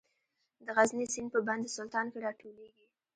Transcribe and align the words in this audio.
د 0.65 0.67
غزني 0.77 1.05
سیند 1.13 1.29
په 1.33 1.39
بند 1.47 1.63
سلطان 1.77 2.05
کې 2.11 2.19
راټولیږي 2.25 2.85